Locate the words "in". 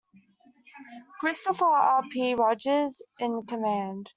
3.19-3.45